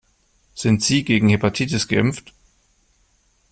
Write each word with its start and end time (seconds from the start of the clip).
Sind 0.55 0.81
Sie 0.83 1.03
gegen 1.03 1.29
Hepatitis 1.29 1.87
geimpft? 1.87 2.33